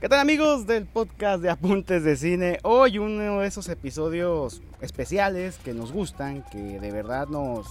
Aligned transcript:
¿Qué 0.00 0.08
tal 0.08 0.20
amigos 0.20 0.64
del 0.68 0.86
podcast 0.86 1.42
de 1.42 1.50
Apuntes 1.50 2.04
de 2.04 2.14
Cine? 2.14 2.60
Hoy 2.62 2.98
uno 2.98 3.40
de 3.40 3.48
esos 3.48 3.68
episodios 3.68 4.62
especiales 4.80 5.58
que 5.64 5.74
nos 5.74 5.90
gustan, 5.90 6.44
que 6.52 6.78
de 6.78 6.92
verdad 6.92 7.26
nos 7.26 7.66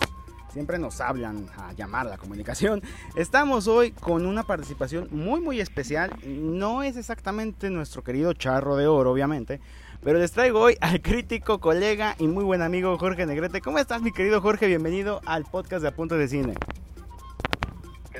siempre 0.51 0.77
nos 0.77 0.99
hablan 0.99 1.47
a 1.55 1.71
llamar 1.71 2.05
la 2.07 2.17
comunicación. 2.17 2.81
Estamos 3.15 3.69
hoy 3.69 3.91
con 3.91 4.25
una 4.25 4.43
participación 4.43 5.07
muy 5.09 5.39
muy 5.39 5.61
especial. 5.61 6.11
No 6.25 6.83
es 6.83 6.97
exactamente 6.97 7.69
nuestro 7.69 8.03
querido 8.03 8.33
Charro 8.33 8.75
de 8.75 8.87
Oro, 8.87 9.13
obviamente, 9.13 9.61
pero 10.03 10.19
les 10.19 10.33
traigo 10.33 10.59
hoy 10.59 10.75
al 10.81 11.01
crítico, 11.01 11.61
colega 11.61 12.17
y 12.19 12.27
muy 12.27 12.43
buen 12.43 12.61
amigo 12.61 12.97
Jorge 12.97 13.25
Negrete. 13.25 13.61
¿Cómo 13.61 13.79
estás, 13.79 14.01
mi 14.01 14.11
querido 14.11 14.41
Jorge? 14.41 14.67
Bienvenido 14.67 15.21
al 15.25 15.45
podcast 15.45 15.81
de 15.81 15.87
Apuntes 15.87 16.17
de 16.17 16.27
Cine. 16.27 16.55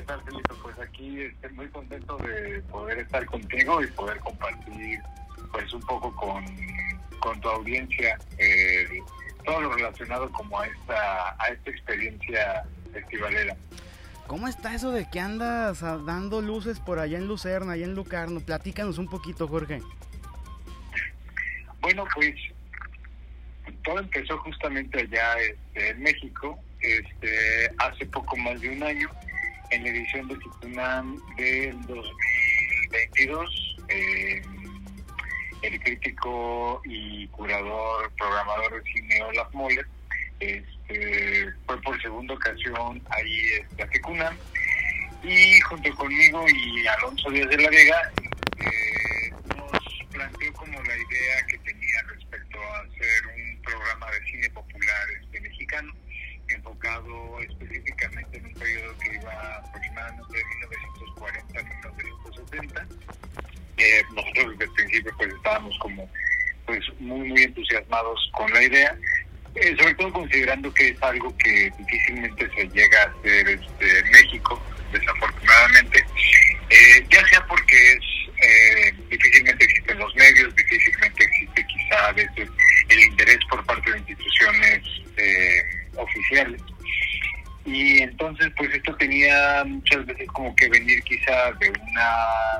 ¿Qué 0.08 0.14
tal, 0.14 0.24
Felipe? 0.24 0.54
Pues 0.62 0.78
aquí 0.78 1.20
estoy 1.20 1.52
muy 1.52 1.68
contento 1.68 2.16
de 2.16 2.62
poder 2.70 2.98
estar 3.00 3.26
contigo 3.26 3.82
y 3.82 3.86
poder 3.88 4.18
compartir 4.20 5.00
pues 5.52 5.70
un 5.74 5.82
poco 5.82 6.16
con, 6.16 6.46
con 7.20 7.38
tu 7.42 7.48
audiencia 7.50 8.18
eh, 8.38 9.02
todo 9.44 9.60
lo 9.60 9.74
relacionado 9.74 10.32
como 10.32 10.60
a 10.60 10.66
esta, 10.66 11.36
a 11.38 11.48
esta 11.48 11.70
experiencia 11.70 12.64
festivalera. 12.90 13.54
¿Cómo 14.26 14.48
está 14.48 14.74
eso 14.74 14.92
de 14.92 15.10
que 15.10 15.20
andas 15.20 15.82
dando 15.82 16.40
luces 16.40 16.80
por 16.80 17.00
allá 17.00 17.18
en 17.18 17.26
Lucerna, 17.26 17.72
allá 17.72 17.84
en 17.84 17.94
Lucarno? 17.94 18.40
Platícanos 18.40 18.96
un 18.96 19.10
poquito, 19.10 19.46
Jorge. 19.46 19.82
Bueno, 21.82 22.06
pues 22.14 22.34
todo 23.84 23.98
empezó 23.98 24.38
justamente 24.38 25.00
allá 25.00 25.38
este, 25.40 25.90
en 25.90 26.00
México, 26.00 26.58
este, 26.80 27.70
hace 27.76 28.06
poco 28.06 28.38
más 28.38 28.58
de 28.62 28.70
un 28.70 28.82
año, 28.82 29.10
en 29.70 29.84
la 29.84 29.90
edición 29.90 30.28
de 30.28 30.36
Citunam 30.36 31.20
del 31.36 31.80
2022. 31.86 33.76
Eh, 33.88 34.42
el 35.62 35.80
crítico 35.80 36.80
y 36.84 37.26
curador, 37.28 38.12
programador 38.16 38.82
de 38.82 38.92
cine 38.92 39.22
Olaf 39.22 39.52
Moller, 39.52 39.86
este, 40.40 41.52
fue 41.66 41.80
por 41.82 42.00
segunda 42.00 42.34
ocasión 42.34 43.02
ahí 43.10 43.38
este, 43.60 43.82
a 43.82 43.88
Cicunam 43.88 44.36
y 45.22 45.60
junto 45.62 45.92
conmigo 45.96 46.44
y 46.48 46.86
Alonso 46.86 47.30
Díaz 47.30 47.48
de 47.48 47.58
la 47.58 47.70
Vega 47.70 48.12
muy 67.28 67.42
entusiasmados 67.42 68.30
con 68.32 68.52
la 68.52 68.62
idea 68.62 68.96
eh, 69.54 69.74
sobre 69.78 69.94
todo 69.94 70.12
considerando 70.12 70.72
que 70.74 70.88
es 70.88 71.02
algo 71.02 71.36
que 71.38 71.70
difícilmente 71.78 72.48
se 72.54 72.68
llega 72.68 73.02
a 73.02 73.06
hacer 73.06 73.48
este, 73.48 73.98
en 73.98 74.10
México 74.10 74.62
desafortunadamente 74.92 76.04
eh, 76.70 77.06
ya 77.10 77.26
sea 77.28 77.44
porque 77.46 77.92
es 77.92 79.08
difícilmente 79.08 79.64
existen 79.64 79.98
los 79.98 80.14
medios 80.14 80.54
difícilmente 80.54 81.24
existe 81.24 81.66
quizá 81.66 82.08
a 82.08 82.12
veces 82.12 82.48
el 82.88 83.00
interés 83.00 83.38
por 83.50 83.64
parte 83.64 83.90
de 83.90 83.98
instituciones 83.98 84.82
oficiales. 85.98 86.60
Y 87.64 88.00
entonces 88.00 88.50
pues 88.56 88.72
esto 88.74 88.94
tenía 88.96 89.62
muchas 89.66 90.06
veces 90.06 90.26
como 90.28 90.54
que 90.56 90.68
venir 90.68 91.02
quizá 91.02 91.52
de 91.60 91.70
una 91.70 92.58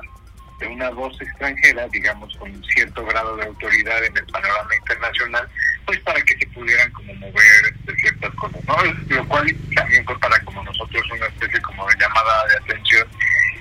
de 0.59 0.67
una 0.67 0.89
voz 0.91 1.19
extranjera, 1.21 1.87
digamos, 1.87 2.35
con 2.37 2.63
cierto 2.65 3.05
grado 3.05 3.37
de 3.37 3.45
autoridad 3.45 4.03
en 4.03 4.15
el 4.17 4.25
panorama 4.25 4.75
internacional, 4.75 5.49
pues 5.85 5.99
para 6.01 6.21
que 6.21 6.37
se 6.37 6.47
pudieran 6.47 6.91
como 6.91 7.13
mover 7.15 7.73
de 7.85 7.95
ciertas 7.95 8.33
cosas, 8.35 8.61
¿no? 8.65 8.75
Lo 9.07 9.27
cual 9.27 9.55
también 9.75 10.05
fue 10.05 10.19
para 10.19 10.39
como 10.41 10.63
nosotros 10.63 11.03
una 11.11 11.25
especie 11.27 11.61
como 11.61 11.87
de 11.87 11.95
llamada 11.99 12.47
de 12.47 12.55
atención, 12.57 13.07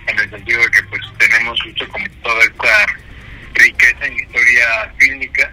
en 0.08 0.18
el 0.18 0.30
sentido 0.30 0.60
de 0.60 0.70
que 0.70 0.82
pues 0.84 1.02
tenemos 1.18 1.62
justo 1.62 1.88
como 1.88 2.06
toda 2.22 2.42
esta 2.42 2.86
riqueza 3.54 4.06
en 4.06 4.18
historia 4.18 4.92
fílmica, 4.98 5.52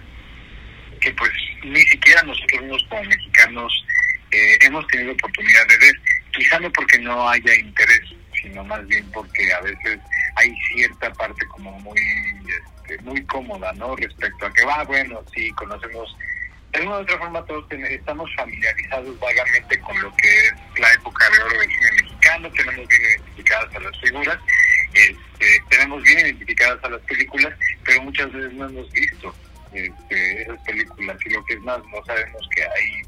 que 1.00 1.12
pues 1.12 1.30
ni 1.62 1.80
siquiera 1.82 2.22
nosotros 2.22 2.62
mismos 2.62 2.86
como 2.88 3.04
mexicanos 3.04 3.86
eh, 4.30 4.58
hemos 4.62 4.86
tenido 4.88 5.12
oportunidad 5.12 5.66
de 5.68 5.78
ver, 5.78 5.94
quizá 6.32 6.58
no 6.58 6.70
porque 6.72 6.98
no 6.98 7.28
haya 7.28 7.54
interés, 7.54 8.15
sino 8.40 8.64
más 8.64 8.86
bien 8.86 9.08
porque 9.12 9.52
a 9.52 9.60
veces 9.60 9.98
hay 10.36 10.54
cierta 10.72 11.12
parte 11.12 11.46
como 11.46 11.72
muy 11.80 12.00
este, 12.86 13.02
muy 13.02 13.24
cómoda, 13.26 13.72
¿no? 13.74 13.96
Respecto 13.96 14.46
a 14.46 14.52
que, 14.52 14.64
va, 14.64 14.80
ah, 14.80 14.84
bueno, 14.84 15.22
sí, 15.34 15.50
conocemos, 15.52 16.16
de 16.72 16.78
alguna 16.78 16.98
u 16.98 17.02
otra 17.02 17.18
forma 17.18 17.44
todos 17.44 17.64
estamos 17.70 18.30
familiarizados 18.36 19.18
vagamente 19.18 19.78
con 19.80 20.00
lo 20.00 20.14
que 20.16 20.28
es 20.28 20.52
la 20.78 20.92
época 20.92 21.28
de 21.30 21.42
oro 21.42 21.58
del 21.58 21.70
cine 21.70 21.92
mexicano, 22.02 22.50
tenemos 22.52 22.88
bien 22.88 23.02
identificadas 23.02 23.74
a 23.74 23.80
las 23.80 24.00
figuras, 24.00 24.38
este, 24.94 25.62
tenemos 25.70 26.02
bien 26.02 26.18
identificadas 26.20 26.84
a 26.84 26.90
las 26.90 27.00
películas, 27.02 27.54
pero 27.84 28.02
muchas 28.02 28.32
veces 28.32 28.52
no 28.52 28.66
hemos 28.66 28.90
visto 28.92 29.34
este, 29.72 30.42
esas 30.42 30.60
películas 30.62 31.16
y 31.24 31.30
lo 31.30 31.44
que 31.44 31.54
es 31.54 31.60
más, 31.60 31.78
no 31.92 32.04
sabemos 32.04 32.48
que 32.54 32.62
hay 32.62 33.02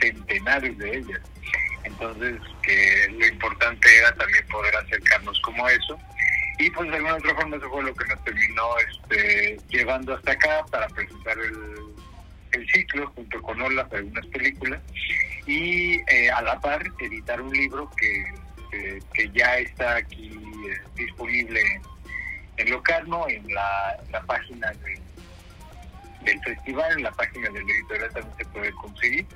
centenares 0.00 0.76
de 0.78 0.98
ellas. 0.98 1.20
Entonces, 1.88 2.36
que 2.62 3.08
lo 3.18 3.26
importante 3.26 3.96
era 3.96 4.14
también 4.14 4.46
poder 4.48 4.76
acercarnos 4.76 5.40
como 5.40 5.68
eso. 5.68 5.98
Y 6.58 6.70
pues 6.70 6.90
de 6.90 6.96
alguna 6.96 7.14
otra 7.14 7.34
forma 7.34 7.56
eso 7.56 7.70
fue 7.70 7.82
lo 7.82 7.94
que 7.94 8.04
nos 8.06 8.24
terminó 8.24 8.64
este, 8.78 9.58
llevando 9.68 10.14
hasta 10.14 10.32
acá 10.32 10.66
para 10.70 10.88
presentar 10.88 11.36
el, 11.38 12.68
ciclo 12.72 13.06
junto 13.14 13.40
con 13.40 13.60
Olaf 13.62 13.92
algunas 13.92 14.26
películas. 14.26 14.80
Y 15.46 16.00
eh, 16.10 16.30
a 16.30 16.42
la 16.42 16.60
par 16.60 16.82
editar 16.98 17.40
un 17.40 17.52
libro 17.52 17.88
que, 17.96 18.34
que, 19.14 19.30
ya 19.30 19.58
está 19.58 19.96
aquí 19.96 20.32
eh, 20.68 20.80
disponible 20.96 21.62
en 22.56 22.70
Locarno, 22.70 23.28
en 23.28 23.46
la, 23.54 23.96
la 24.10 24.20
página 24.22 24.72
del 26.24 26.40
festival, 26.42 26.92
en 26.96 27.04
la 27.04 27.12
página 27.12 27.48
del 27.50 27.70
editorial 27.70 28.12
también 28.12 28.36
se 28.36 28.44
puede 28.46 28.72
conseguir 28.72 29.26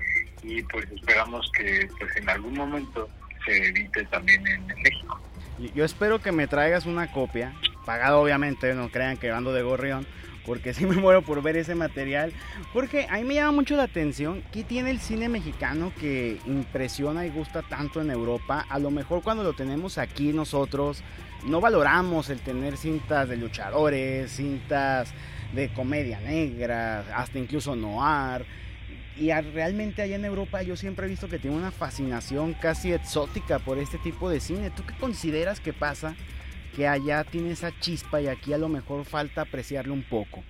y 0.42 0.62
pues 0.62 0.90
esperamos 0.90 1.50
que 1.56 1.88
pues 1.98 2.16
en 2.16 2.28
algún 2.28 2.54
momento 2.54 3.08
se 3.44 3.68
edite 3.68 4.04
también 4.06 4.46
en, 4.46 4.66
México. 4.66 5.20
Yo 5.74 5.84
espero 5.84 6.20
que 6.20 6.32
me 6.32 6.46
traigas 6.46 6.86
una 6.86 7.10
copia, 7.12 7.52
pagado 7.84 8.20
obviamente, 8.20 8.74
no 8.74 8.88
crean 8.90 9.16
que 9.16 9.30
ando 9.30 9.52
de 9.52 9.62
gorrión, 9.62 10.06
porque 10.44 10.74
sí 10.74 10.86
me 10.86 10.96
muero 10.96 11.22
por 11.22 11.42
ver 11.42 11.56
ese 11.56 11.74
material, 11.74 12.32
porque 12.72 13.06
a 13.08 13.16
mí 13.16 13.24
me 13.24 13.34
llama 13.34 13.52
mucho 13.52 13.76
la 13.76 13.84
atención 13.84 14.42
qué 14.52 14.64
tiene 14.64 14.90
el 14.90 15.00
cine 15.00 15.28
mexicano 15.28 15.92
que 16.00 16.38
impresiona 16.46 17.26
y 17.26 17.30
gusta 17.30 17.62
tanto 17.62 18.00
en 18.00 18.10
Europa, 18.10 18.66
a 18.68 18.78
lo 18.78 18.90
mejor 18.90 19.22
cuando 19.22 19.44
lo 19.44 19.52
tenemos 19.52 19.98
aquí 19.98 20.32
nosotros 20.32 21.02
no 21.44 21.60
valoramos 21.60 22.30
el 22.30 22.40
tener 22.40 22.76
cintas 22.76 23.28
de 23.28 23.36
luchadores, 23.36 24.32
cintas 24.32 25.12
de 25.52 25.72
comedia 25.72 26.20
negra, 26.20 27.04
hasta 27.14 27.38
incluso 27.38 27.76
noir, 27.76 28.46
y 29.16 29.32
realmente 29.32 30.02
allá 30.02 30.16
en 30.16 30.24
Europa 30.24 30.62
yo 30.62 30.76
siempre 30.76 31.06
he 31.06 31.08
visto 31.08 31.28
que 31.28 31.38
tiene 31.38 31.56
una 31.56 31.70
fascinación 31.70 32.54
casi 32.54 32.92
exótica 32.92 33.58
por 33.58 33.78
este 33.78 33.98
tipo 33.98 34.30
de 34.30 34.40
cine. 34.40 34.70
¿Tú 34.70 34.84
qué 34.86 34.94
consideras 34.94 35.60
que 35.60 35.72
pasa 35.72 36.14
que 36.74 36.88
allá 36.88 37.24
tiene 37.24 37.50
esa 37.50 37.78
chispa 37.80 38.20
y 38.20 38.28
aquí 38.28 38.52
a 38.52 38.58
lo 38.58 38.68
mejor 38.68 39.04
falta 39.04 39.42
apreciarlo 39.42 39.92
un 39.92 40.02
poco? 40.02 40.42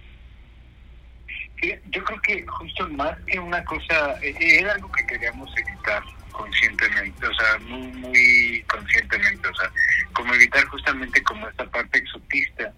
Yo 1.91 2.05
creo 2.05 2.21
que 2.23 2.47
justo 2.47 2.89
más 2.91 3.17
que 3.27 3.39
una 3.39 3.62
cosa, 3.65 4.21
eh, 4.21 4.34
era 4.41 4.73
algo 4.73 4.91
que 4.91 5.06
queríamos 5.06 5.49
evitar 5.56 6.03
conscientemente, 6.33 7.27
o 7.27 7.34
sea, 7.34 7.59
muy, 7.61 7.87
muy 7.93 8.65
conscientemente, 8.69 9.49
o 9.49 9.55
sea, 9.55 9.70
como 10.12 10.35
evitar 10.35 10.65
justamente 10.67 11.23
como 11.23 11.49
esta 11.49 11.65
parte 11.70 11.99
exotista 11.99 12.73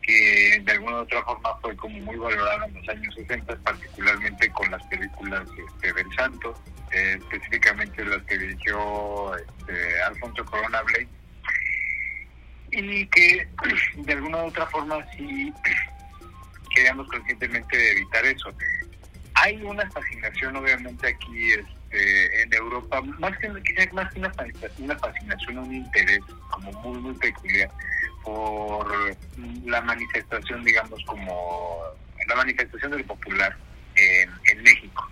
que 0.00 0.62
de 0.62 0.72
alguna 0.72 0.96
u 0.96 1.00
otra 1.00 1.22
forma 1.22 1.56
fue 1.60 1.72
como 1.84 1.98
muy 2.00 2.16
valorada 2.16 2.64
en 2.64 2.74
los 2.76 2.88
años 2.88 3.14
60, 3.14 3.56
particularmente 3.56 4.48
con 4.52 4.70
las 4.70 4.82
películas 4.86 5.46
este, 5.50 5.92
del 5.92 6.14
Santo, 6.16 6.54
eh, 6.92 7.18
específicamente 7.20 8.02
las 8.06 8.22
que 8.22 8.38
dirigió 8.38 9.36
este, 9.36 10.02
Alfonso 10.04 10.46
Corona 10.46 10.80
Blake, 10.80 11.08
y 12.70 13.06
que 13.08 13.46
de 13.96 14.12
alguna 14.14 14.44
u 14.44 14.46
otra 14.46 14.66
forma 14.68 15.04
sí 15.14 15.52
queríamos 16.74 17.06
conscientemente 17.08 17.92
evitar 17.92 18.24
eso. 18.24 18.50
Hay 19.34 19.60
una 19.60 19.86
fascinación 19.90 20.56
obviamente 20.56 21.08
aquí 21.08 21.52
este, 21.52 22.42
en 22.44 22.54
Europa, 22.54 23.02
más 23.02 23.36
que 23.36 23.48
más 23.50 23.62
que 23.62 24.18
una, 24.20 24.32
una 24.78 24.98
fascinación, 24.98 25.58
un 25.58 25.74
interés 25.74 26.20
como 26.50 26.72
muy 26.80 26.98
muy 26.98 27.14
peculiar 27.16 27.70
por 28.24 28.86
la 29.64 29.80
manifestación, 29.82 30.64
digamos, 30.64 31.02
como 31.04 31.73
la 32.26 32.36
manifestación 32.36 32.92
del 32.92 33.04
popular 33.04 33.56
en, 33.96 34.62
México. 34.62 35.10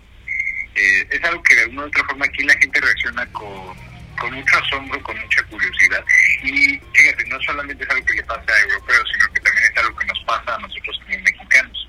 Eh, 0.75 1.06
es 1.11 1.25
algo 1.25 1.43
que 1.43 1.55
de 1.55 1.62
alguna 1.62 1.82
u 1.82 1.87
otra 1.87 2.05
forma 2.05 2.25
aquí 2.25 2.43
la 2.44 2.55
gente 2.55 2.81
reacciona 2.81 3.26
con, 3.32 3.76
con 4.19 4.32
mucho 4.35 4.59
asombro, 4.59 5.03
con 5.03 5.19
mucha 5.19 5.43
curiosidad. 5.44 6.05
Y 6.43 6.81
fíjate, 6.94 7.25
no 7.29 7.41
solamente 7.43 7.85
es 7.85 7.91
algo 7.91 8.06
que 8.06 8.14
le 8.14 8.23
pasa 8.25 8.44
a 8.49 8.61
europeos, 8.61 9.11
sino 9.12 9.32
que 9.32 9.41
también 9.41 9.64
es 9.70 9.79
algo 9.79 9.97
que 9.97 10.06
nos 10.06 10.20
pasa 10.25 10.55
a 10.55 10.59
nosotros 10.59 11.00
como 11.05 11.19
mexicanos. 11.19 11.88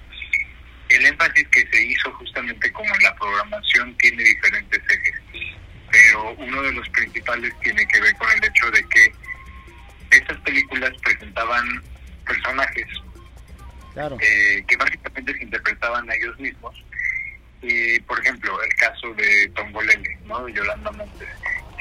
El 0.90 1.06
énfasis 1.06 1.48
que 1.48 1.68
se 1.68 1.84
hizo 1.84 2.12
justamente 2.14 2.72
como 2.72 2.96
la 2.98 3.16
programación 3.16 3.96
tiene 3.98 4.24
diferentes 4.24 4.82
ejes, 4.90 5.22
pero 5.92 6.32
uno 6.34 6.62
de 6.62 6.72
los 6.74 6.88
principales 6.90 7.54
tiene 7.62 7.88
que 7.88 8.02
ver 8.02 8.14
con 8.16 8.30
el 8.32 8.44
hecho 8.44 8.70
de 8.72 8.84
que 8.90 9.14
estas 10.12 10.38
películas 10.42 10.92
presentaban 11.04 11.84
personajes 12.26 12.88
eh, 13.96 14.64
que 14.68 14.78
básicamente 14.78 15.34
se 15.34 15.44
interpretaban 15.44 16.10
a 16.10 16.16
ellos 16.16 16.40
mismos. 16.40 16.84
Y, 17.62 18.00
por 18.02 18.20
ejemplo, 18.20 18.62
el 18.62 18.76
caso 18.76 19.14
de 19.14 19.50
Tongolele, 19.56 20.18
¿no? 20.26 20.46
de 20.46 20.54
Yolanda 20.54 20.92
Montes, 20.92 21.30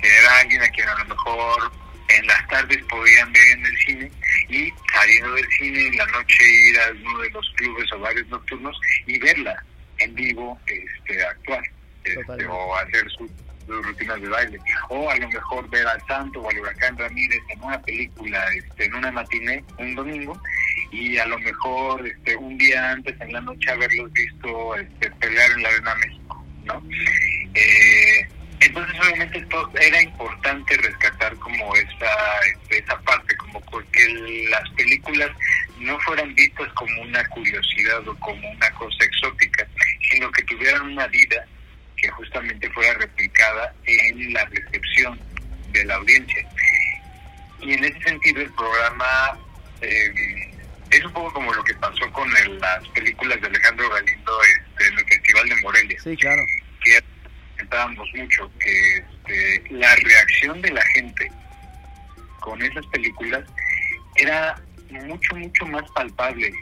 que 0.00 0.08
era 0.08 0.38
alguien 0.40 0.62
a 0.62 0.68
quien 0.68 0.88
a 0.88 0.98
lo 0.98 1.04
mejor 1.06 1.72
en 2.08 2.26
las 2.26 2.46
tardes 2.48 2.84
podían 2.84 3.32
ver 3.32 3.58
en 3.58 3.66
el 3.66 3.78
cine 3.78 4.10
y 4.48 4.72
saliendo 4.92 5.34
del 5.34 5.48
cine 5.58 5.86
en 5.86 5.96
la 5.96 6.06
noche 6.06 6.44
ir 6.44 6.80
a 6.80 6.90
uno 6.90 7.18
de 7.20 7.30
los 7.30 7.50
clubes 7.56 7.92
o 7.92 7.98
bares 7.98 8.26
nocturnos 8.28 8.78
y 9.06 9.18
verla 9.18 9.64
en 9.98 10.14
vivo 10.14 10.60
este, 10.66 11.24
actuar 11.24 11.62
este, 12.04 12.46
o 12.46 12.76
hacer 12.76 13.10
sus 13.12 13.30
rutinas 13.66 14.20
de 14.20 14.28
baile 14.28 14.58
o 14.88 15.08
a 15.08 15.16
lo 15.16 15.28
mejor 15.28 15.70
ver 15.70 15.86
al 15.86 16.04
Santo 16.06 16.40
o 16.40 16.50
al 16.50 16.58
Huracán 16.58 16.98
Ramírez 16.98 17.40
en 17.48 17.62
una 17.62 17.80
película 17.80 18.44
este, 18.54 18.84
en 18.84 18.94
una 18.94 19.12
matiné 19.12 19.64
un 19.78 19.94
domingo 19.94 20.40
y 20.92 21.16
a 21.18 21.26
lo 21.26 21.38
mejor 21.38 22.06
este, 22.06 22.36
un 22.36 22.58
día 22.58 22.90
antes 22.92 23.18
en 23.20 23.32
la 23.32 23.40
noche 23.40 23.70
haberlos 23.70 24.12
visto 24.12 24.76
este, 24.76 25.10
pelear 25.12 25.50
en 25.52 25.62
la 25.62 25.68
Arena 25.70 25.94
México, 25.96 26.44
¿no? 26.64 26.82
Eh, 27.54 28.28
entonces 28.60 28.94
obviamente 29.00 29.44
era 29.80 30.02
importante 30.02 30.76
rescatar 30.76 31.34
como 31.36 31.74
esa, 31.74 32.40
este, 32.46 32.78
esa 32.78 33.00
parte, 33.00 33.34
como 33.38 33.60
que 33.90 34.46
las 34.50 34.68
películas 34.70 35.30
no 35.80 35.98
fueran 36.00 36.34
vistas 36.34 36.68
como 36.74 37.02
una 37.02 37.26
curiosidad 37.28 38.06
o 38.06 38.14
como 38.18 38.50
una 38.50 38.70
cosa 38.72 39.04
exótica, 39.04 39.66
sino 40.10 40.30
que 40.30 40.42
tuvieran 40.44 40.82
una 40.82 41.06
vida 41.08 41.44
que 41.96 42.08
justamente 42.10 42.68
fuera 42.70 42.94
replicada 42.94 43.74
en 43.86 44.32
la 44.32 44.44
recepción 44.44 45.18
de 45.72 45.84
la 45.86 45.96
audiencia. 45.96 46.48
Y 47.62 47.72
en 47.72 47.84
ese 47.84 48.00
sentido 48.02 48.42
el 48.42 48.52
programa 48.52 49.38
eh, 49.80 50.51
es 50.92 51.04
un 51.04 51.12
poco 51.12 51.32
como 51.32 51.52
lo 51.52 51.64
que 51.64 51.74
pasó 51.74 52.10
con 52.12 52.30
las 52.32 52.88
películas 52.90 53.40
de 53.40 53.46
Alejandro 53.46 53.88
Galindo 53.90 54.32
este, 54.42 54.86
en 54.86 54.98
el 54.98 55.04
Festival 55.06 55.48
de 55.48 55.56
Morelia. 55.56 56.00
Sí, 56.02 56.16
claro. 56.16 56.42
Que 56.84 57.00
comentábamos 57.56 58.08
mucho 58.14 58.50
que 58.58 58.96
este, 58.98 59.62
la 59.70 59.94
reacción 59.96 60.60
de 60.60 60.70
la 60.70 60.84
gente 60.86 61.32
con 62.40 62.60
esas 62.60 62.86
películas 62.88 63.44
era 64.16 64.60
mucho, 64.90 65.34
mucho 65.36 65.66
más 65.66 65.90
palpable 65.92 66.52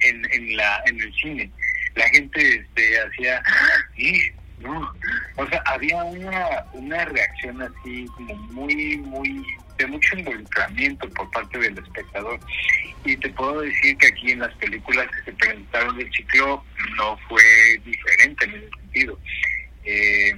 en, 0.00 0.32
en, 0.32 0.56
la, 0.56 0.82
en 0.86 1.00
el 1.00 1.14
cine. 1.14 1.50
La 1.94 2.08
gente 2.10 2.56
este, 2.56 3.00
hacía, 3.00 3.42
¿sí? 3.96 4.32
no. 4.58 4.92
O 5.36 5.46
sea, 5.46 5.62
había 5.66 6.04
una, 6.04 6.64
una 6.72 7.04
reacción 7.06 7.62
así 7.62 8.06
como 8.14 8.34
muy, 8.34 8.98
muy, 8.98 9.42
de 9.80 9.86
mucho 9.86 10.16
involucramiento 10.16 11.08
por 11.10 11.30
parte 11.30 11.58
del 11.58 11.78
espectador. 11.78 12.38
Y 13.04 13.16
te 13.16 13.30
puedo 13.30 13.62
decir 13.62 13.96
que 13.96 14.08
aquí 14.08 14.32
en 14.32 14.40
las 14.40 14.54
películas 14.56 15.08
que 15.10 15.30
se 15.30 15.32
presentaron 15.32 15.96
del 15.96 16.12
ciclo 16.12 16.62
no 16.96 17.18
fue 17.28 17.42
diferente 17.84 18.44
en 18.44 18.54
ese 18.56 18.70
sentido. 18.70 19.18
Eh, 19.84 20.36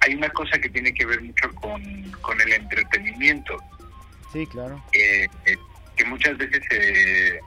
hay 0.00 0.14
una 0.14 0.30
cosa 0.30 0.58
que 0.58 0.70
tiene 0.70 0.94
que 0.94 1.04
ver 1.04 1.20
mucho 1.20 1.54
con, 1.56 1.82
el 1.82 2.52
entretenimiento. 2.52 3.58
Sí, 4.32 4.46
claro. 4.46 4.82
Eh, 4.92 5.28
que 5.96 6.04
muchas 6.06 6.38
veces 6.38 6.62
se, 6.70 7.40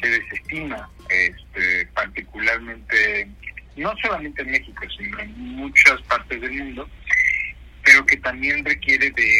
se 0.00 0.08
desestima, 0.08 0.88
este, 1.08 1.86
particularmente, 1.86 3.28
no 3.76 3.92
solamente 4.00 4.42
en 4.42 4.50
México, 4.52 4.84
sino 4.96 5.18
en 5.18 5.38
muchas 5.56 6.00
partes 6.02 6.40
del 6.40 6.52
mundo, 6.52 6.88
pero 7.86 8.04
que 8.04 8.16
también 8.16 8.64
requiere 8.64 9.10
de 9.10 9.32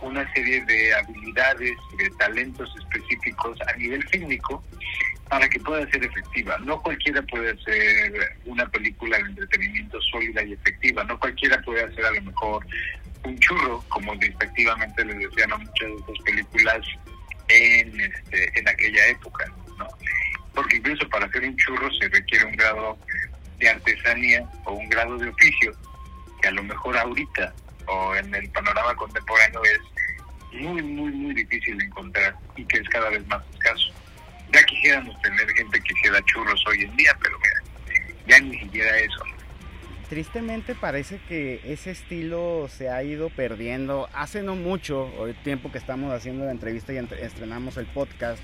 una 0.00 0.32
serie 0.32 0.64
de 0.64 0.94
habilidades, 0.94 1.76
de 1.96 2.10
talentos 2.18 2.72
específicos 2.78 3.58
a 3.66 3.76
nivel 3.76 4.04
técnico 4.06 4.62
para 5.28 5.48
que 5.48 5.60
pueda 5.60 5.88
ser 5.90 6.04
efectiva. 6.04 6.58
No 6.58 6.80
cualquiera 6.80 7.22
puede 7.22 7.50
hacer 7.50 8.36
una 8.46 8.66
película 8.68 9.18
de 9.18 9.24
entretenimiento 9.24 10.00
sólida 10.02 10.42
y 10.42 10.52
efectiva, 10.54 11.04
no 11.04 11.18
cualquiera 11.18 11.60
puede 11.62 11.84
hacer 11.84 12.04
a 12.04 12.12
lo 12.12 12.22
mejor 12.22 12.66
un 13.24 13.38
churro, 13.40 13.84
como 13.88 14.14
despectivamente 14.16 15.04
les 15.04 15.18
decían 15.18 15.52
a 15.52 15.58
muchas 15.58 15.88
de 15.88 15.96
estas 15.96 16.24
películas 16.24 16.86
en, 17.48 18.00
este, 18.00 18.58
en 18.58 18.68
aquella 18.68 19.06
época, 19.08 19.44
¿no? 19.76 19.88
Porque 20.54 20.76
incluso 20.76 21.08
para 21.08 21.26
hacer 21.26 21.42
un 21.42 21.56
churro 21.56 21.90
se 21.94 22.08
requiere 22.08 22.44
un 22.46 22.56
grado 22.56 22.98
de 23.58 23.68
artesanía 23.68 24.48
o 24.64 24.72
un 24.72 24.88
grado 24.88 25.18
de 25.18 25.28
oficio 25.28 25.72
que 26.40 26.48
a 26.48 26.52
lo 26.52 26.62
mejor 26.62 26.96
ahorita 26.96 27.52
o 27.88 28.14
en 28.14 28.34
el 28.34 28.48
panorama 28.50 28.94
contemporáneo 28.94 29.62
es 29.64 30.60
muy, 30.60 30.82
muy, 30.82 31.10
muy 31.10 31.34
difícil 31.34 31.78
de 31.78 31.84
encontrar 31.84 32.36
y 32.56 32.64
que 32.64 32.78
es 32.78 32.88
cada 32.88 33.10
vez 33.10 33.26
más 33.28 33.42
escaso. 33.54 33.92
Ya 34.52 34.62
quisiéramos 34.64 35.20
tener 35.20 35.46
gente 35.50 35.80
que 35.80 35.94
hiciera 35.94 36.22
churros 36.24 36.64
hoy 36.66 36.82
en 36.82 36.96
día, 36.96 37.16
pero 37.22 37.38
mira, 37.38 37.62
ya 38.26 38.40
ni 38.40 38.58
siquiera 38.58 38.98
eso. 38.98 39.22
Tristemente 40.08 40.74
parece 40.74 41.20
que 41.28 41.60
ese 41.64 41.90
estilo 41.90 42.68
se 42.70 42.88
ha 42.88 43.02
ido 43.02 43.28
perdiendo. 43.28 44.08
Hace 44.14 44.42
no 44.42 44.54
mucho, 44.54 45.26
el 45.26 45.34
tiempo 45.42 45.70
que 45.70 45.76
estamos 45.76 46.12
haciendo 46.12 46.46
la 46.46 46.52
entrevista 46.52 46.94
y 46.94 46.96
estrenamos 46.96 47.76
el 47.76 47.84
podcast, 47.86 48.42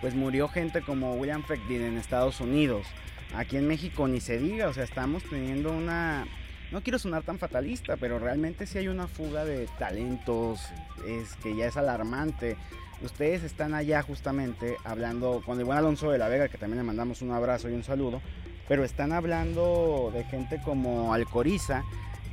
pues 0.00 0.14
murió 0.14 0.46
gente 0.46 0.80
como 0.82 1.14
William 1.14 1.42
Friedkin 1.42 1.82
en 1.82 1.98
Estados 1.98 2.40
Unidos. 2.40 2.86
Aquí 3.34 3.56
en 3.56 3.66
México 3.66 4.06
ni 4.06 4.20
se 4.20 4.38
diga, 4.38 4.68
o 4.68 4.72
sea, 4.72 4.84
estamos 4.84 5.24
teniendo 5.28 5.72
una 5.72 6.24
no 6.72 6.80
quiero 6.80 6.98
sonar 6.98 7.22
tan 7.22 7.38
fatalista, 7.38 7.96
pero 7.96 8.18
realmente 8.18 8.66
sí 8.66 8.78
hay 8.78 8.88
una 8.88 9.06
fuga 9.06 9.44
de 9.44 9.68
talentos, 9.78 10.60
es 11.06 11.36
que 11.36 11.54
ya 11.54 11.66
es 11.66 11.76
alarmante. 11.76 12.56
Ustedes 13.02 13.42
están 13.42 13.74
allá 13.74 14.02
justamente 14.02 14.76
hablando 14.84 15.42
con 15.44 15.58
el 15.58 15.64
buen 15.64 15.76
Alonso 15.76 16.10
de 16.10 16.18
la 16.18 16.28
Vega, 16.28 16.48
que 16.48 16.56
también 16.56 16.78
le 16.78 16.84
mandamos 16.84 17.20
un 17.20 17.30
abrazo 17.30 17.68
y 17.68 17.74
un 17.74 17.84
saludo, 17.84 18.22
pero 18.68 18.84
están 18.84 19.12
hablando 19.12 20.10
de 20.14 20.24
gente 20.24 20.60
como 20.64 21.12
Alcoriza, 21.12 21.84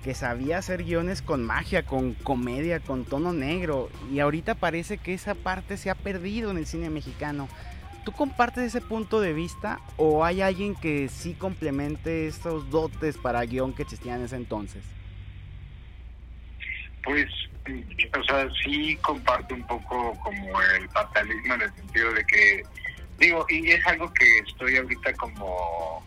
que 0.04 0.14
sabía 0.14 0.60
hacer 0.60 0.86
guiones 0.86 1.22
con 1.22 1.44
magia, 1.44 1.84
con 1.84 2.14
comedia, 2.14 2.80
con 2.80 3.04
tono 3.04 3.34
negro, 3.34 3.90
y 4.10 4.20
ahorita 4.20 4.56
parece 4.56 4.98
que 4.98 5.14
esa 5.14 5.36
parte 5.36 5.76
se 5.76 5.90
ha 5.90 5.96
perdido 5.96 6.52
en 6.52 6.58
el 6.58 6.66
cine 6.66 6.90
mexicano. 6.90 7.50
¿Tú 8.04 8.12
compartes 8.14 8.64
ese 8.64 8.82
punto 8.82 9.20
de 9.20 9.34
vista 9.34 9.80
o 9.98 10.24
hay 10.24 10.42
alguien 10.42 10.76
que 10.76 11.10
sí 11.10 11.34
complemente 11.34 12.28
estos 12.28 12.70
dotes 12.70 13.18
para 13.18 13.44
guion 13.44 13.74
que 13.74 13.84
existían 13.84 14.20
en 14.20 14.26
ese 14.26 14.36
entonces? 14.38 14.84
Pues, 17.04 17.28
o 18.18 18.24
sea, 18.24 18.48
sí 18.64 18.98
comparto 19.02 19.54
un 19.54 19.66
poco 19.68 20.18
como 20.24 20.62
el 20.62 20.90
fatalismo 20.90 21.56
en 21.56 21.62
el 21.62 21.74
sentido 21.74 22.14
de 22.14 22.26
que, 22.26 22.64
digo, 23.18 23.46
y 23.50 23.72
es 23.72 23.86
algo 23.88 24.12
que 24.14 24.40
estoy 24.40 24.78
ahorita 24.78 25.14
como, 25.14 26.04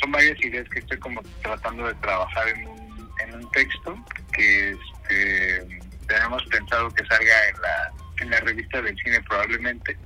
son 0.00 0.12
varias 0.12 0.38
ideas 0.44 0.68
que 0.68 0.80
estoy 0.80 0.98
como 0.98 1.22
tratando 1.42 1.86
de 1.86 1.94
trabajar 1.94 2.48
en 2.48 2.66
un, 2.66 3.10
en 3.24 3.34
un 3.34 3.50
texto 3.52 3.96
que 4.32 4.70
este, 4.70 5.80
tenemos 6.06 6.44
pensado 6.46 6.90
que 6.90 7.04
salga 7.06 7.48
en 7.48 7.60
la, 7.62 7.92
en 8.20 8.30
la 8.30 8.40
revista 8.40 8.82
del 8.82 8.96
cine 8.98 9.20
probablemente 9.22 9.96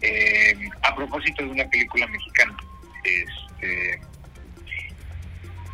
eh, 0.00 0.54
a 0.82 0.94
propósito 0.94 1.44
de 1.44 1.50
una 1.50 1.68
película 1.68 2.06
mexicana. 2.06 2.56
Este, 3.04 4.00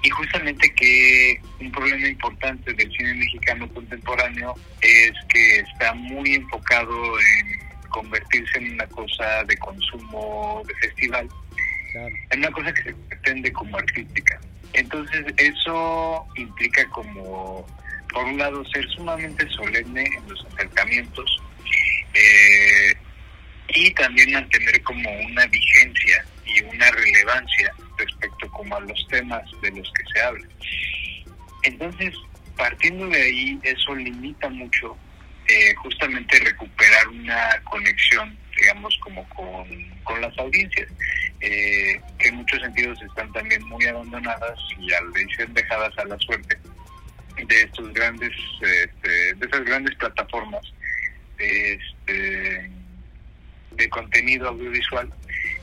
y 0.02 0.10
justamente 0.10 0.72
que 0.74 1.40
un 1.60 1.72
problema 1.72 2.06
importante 2.06 2.72
del 2.72 2.90
cine 2.92 3.14
mexicano 3.14 3.68
contemporáneo 3.74 4.54
es 4.80 5.12
que 5.28 5.60
está 5.60 5.92
muy 5.94 6.34
enfocado 6.34 7.18
en 7.20 7.68
convertirse 7.88 8.58
en 8.58 8.74
una 8.74 8.86
cosa 8.86 9.44
de 9.44 9.56
consumo 9.56 10.62
de 10.66 10.74
festival, 10.74 11.28
en 12.30 12.38
una 12.38 12.50
cosa 12.50 12.72
que 12.72 12.82
se 12.84 12.94
pretende 12.94 13.52
como 13.52 13.76
artística. 13.76 14.38
Entonces 14.74 15.24
eso 15.36 16.26
implica 16.36 16.88
como, 16.90 17.66
por 18.12 18.24
un 18.24 18.38
lado, 18.38 18.64
ser 18.66 18.86
sumamente 18.90 19.48
solemne 19.50 20.04
en 20.04 20.28
los 20.28 20.46
acercamientos, 20.54 21.42
eh, 22.14 22.94
y 23.68 23.90
también 23.92 24.32
mantener 24.32 24.82
como 24.82 25.10
una 25.10 25.46
vigencia 25.46 26.24
y 26.44 26.62
una 26.62 26.90
relevancia 26.90 27.74
respecto 27.98 28.50
como 28.50 28.76
a 28.76 28.80
los 28.80 29.06
temas 29.08 29.42
de 29.62 29.70
los 29.70 29.92
que 29.92 30.04
se 30.12 30.20
habla. 30.22 30.48
Entonces, 31.62 32.14
partiendo 32.56 33.06
de 33.08 33.20
ahí, 33.20 33.60
eso 33.62 33.94
limita 33.94 34.48
mucho 34.48 34.96
eh, 35.48 35.74
justamente 35.76 36.38
recuperar 36.40 37.08
una 37.08 37.60
conexión, 37.64 38.36
digamos, 38.60 38.96
como 39.02 39.26
con, 39.30 40.20
las 40.20 40.36
audiencias, 40.38 40.88
eh, 41.40 42.00
que 42.18 42.28
en 42.28 42.36
muchos 42.36 42.60
sentidos 42.60 43.00
están 43.02 43.32
también 43.32 43.62
muy 43.64 43.84
abandonadas 43.86 44.58
y 44.78 44.92
al 44.92 45.12
ser 45.36 45.48
dejadas 45.50 45.96
a 45.98 46.04
la 46.06 46.18
suerte 46.18 46.58
de 47.36 47.62
estos 47.62 47.92
grandes, 47.92 48.32
este, 48.60 49.34
de 49.34 49.46
esas 49.46 49.64
grandes 49.64 49.94
plataformas. 49.96 50.62
Este, 51.38 52.70
de 53.78 53.88
contenido 53.88 54.48
audiovisual 54.48 55.10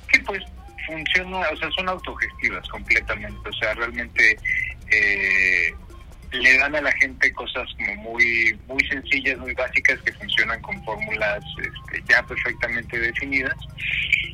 que 0.08 0.20
pues 0.22 0.44
funciona, 0.88 1.40
o 1.52 1.58
sea, 1.58 1.70
son 1.72 1.90
autogestivas 1.90 2.68
completamente, 2.70 3.50
o 3.50 3.54
sea, 3.54 3.74
realmente 3.74 4.38
eh, 4.92 5.74
le 6.32 6.58
dan 6.58 6.76
a 6.76 6.82
la 6.82 6.92
gente 6.94 7.32
cosas 7.34 7.68
como 7.78 7.96
muy 7.96 8.58
muy 8.68 8.86
sencillas, 8.88 9.38
muy 9.38 9.54
básicas 9.54 10.00
que 10.02 10.12
funcionan 10.14 10.62
con 10.62 10.84
fórmulas 10.84 11.44
este, 11.60 12.04
ya 12.08 12.24
perfectamente 12.24 13.00
definidas 13.00 13.56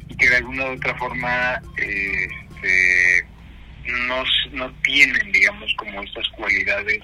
y 0.08 0.16
que 0.16 0.30
de 0.30 0.38
alguna 0.38 0.66
u 0.66 0.74
otra 0.76 0.96
forma 0.96 1.62
este, 1.78 3.26
no, 4.08 4.24
no 4.52 4.72
tienen, 4.84 5.32
digamos, 5.32 5.74
como 5.78 6.02
estas 6.04 6.28
cualidades 6.30 7.02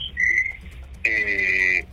eh, 1.03 1.85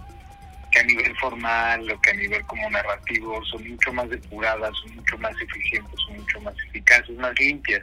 que 0.74 0.80
a 0.80 0.84
nivel 0.84 1.16
formal 1.18 1.88
o 1.88 2.00
que 2.00 2.10
a 2.10 2.14
nivel 2.14 2.44
como 2.46 2.68
narrativo 2.68 3.44
son 3.44 3.68
mucho 3.68 3.92
más 3.92 4.10
depuradas, 4.10 4.72
son 4.82 4.96
mucho 4.96 5.16
más 5.18 5.32
eficientes, 5.40 5.94
son 6.06 6.16
mucho 6.16 6.40
más 6.40 6.54
eficaces, 6.68 7.16
más 7.16 7.32
limpias. 7.38 7.82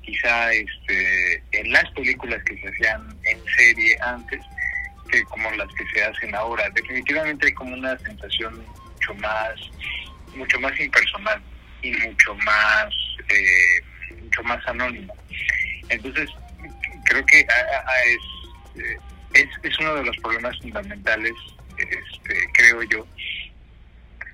Quizá 0.00 0.52
este, 0.52 1.42
en 1.52 1.72
las 1.72 1.88
películas 1.90 2.42
que 2.44 2.56
se 2.58 2.68
hacían 2.68 3.16
en 3.24 3.38
serie 3.56 3.96
antes, 4.00 4.40
que 5.10 5.22
como 5.24 5.50
las 5.52 5.68
que 5.74 5.84
se 5.92 6.02
hacen 6.02 6.34
ahora. 6.34 6.70
Definitivamente 6.70 7.48
hay 7.48 7.52
como 7.52 7.74
una 7.74 7.98
sensación 7.98 8.64
mucho 8.94 9.14
más, 9.16 9.54
mucho 10.34 10.58
más 10.60 10.80
impersonal 10.80 11.40
y 11.82 11.92
mucho 11.92 12.34
más, 12.36 12.88
eh, 13.28 14.14
mucho 14.22 14.42
más 14.44 14.66
anónima. 14.66 15.12
Entonces, 15.90 16.30
creo 17.04 17.24
que 17.26 17.40
es, 17.40 17.46
eh, 18.82 18.96
es, 19.34 19.48
es 19.62 19.78
uno 19.80 19.96
de 19.96 20.04
los 20.04 20.16
problemas 20.16 20.58
fundamentales 20.60 21.34
este, 21.82 22.48
creo 22.52 22.82
yo, 22.84 23.06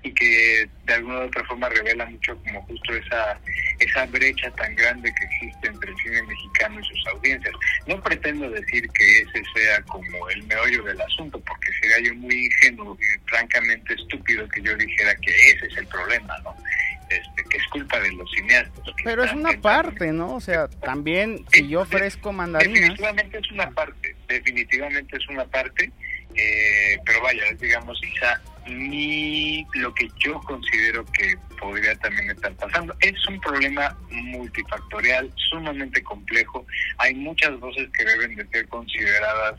y 0.03 0.13
que 0.13 0.69
de 0.85 0.95
alguna 0.95 1.21
u 1.21 1.23
otra 1.27 1.45
forma 1.45 1.69
revela 1.69 2.07
mucho 2.07 2.37
como 2.45 2.63
justo 2.63 2.95
esa 2.95 3.39
esa 3.81 4.07
brecha 4.07 4.51
tan 4.53 4.75
grande 4.75 5.13
que 5.15 5.25
existe 5.25 5.69
entre 5.69 5.91
el 5.91 5.97
cine 5.99 6.23
mexicano 6.23 6.81
y 6.81 6.85
sus 6.85 7.07
audiencias. 7.07 7.55
No 7.87 8.01
pretendo 8.03 8.51
decir 8.51 8.89
que 8.91 9.21
ese 9.21 9.43
sea 9.55 9.83
como 9.83 10.29
el 10.31 10.43
meollo 10.45 10.83
del 10.83 11.01
asunto, 11.01 11.41
porque 11.41 11.71
sería 11.81 12.09
yo 12.09 12.15
muy 12.17 12.47
ingenuo 12.47 12.99
y 13.01 13.29
francamente 13.29 13.95
estúpido 13.95 14.49
que 14.49 14.63
yo 14.63 14.77
dijera 14.77 15.15
que 15.17 15.31
ese 15.51 15.67
es 15.67 15.77
el 15.77 15.87
problema, 15.87 16.37
¿no? 16.43 16.57
Este, 17.09 17.45
que 17.49 17.57
es 17.57 17.67
culpa 17.69 17.99
de 18.01 18.13
los 18.13 18.31
cineastas. 18.33 18.85
Pero 19.03 19.25
es 19.25 19.33
una 19.33 19.53
parte, 19.61 20.13
¿no? 20.13 20.35
O 20.35 20.41
sea, 20.41 20.69
también 20.69 21.45
si 21.53 21.69
yo 21.69 21.81
ofrezco 21.83 22.33
mandarinas... 22.33 22.81
Definitivamente 22.81 23.39
es 23.39 23.51
una 23.53 23.71
parte, 23.71 24.17
definitivamente 24.27 25.17
es 25.17 25.29
una 25.29 25.45
parte 25.47 25.91
eh, 26.39 26.99
pero 27.05 27.21
vaya, 27.23 27.43
digamos, 27.59 28.01
quizá 28.01 28.41
ni 28.67 29.67
lo 29.75 29.93
que 29.95 30.09
yo 30.19 30.39
considero 30.41 31.05
que 31.07 31.37
podría 31.59 31.95
también 31.97 32.31
estar 32.31 32.53
pasando. 32.55 32.95
Es 33.01 33.27
un 33.27 33.41
problema 33.41 33.97
multifactorial, 34.11 35.33
sumamente 35.51 36.03
complejo. 36.03 36.67
Hay 36.99 37.15
muchas 37.15 37.59
voces 37.59 37.89
que 37.97 38.05
deben 38.05 38.37
de 38.37 38.47
ser 38.49 38.69
consideradas 38.69 39.59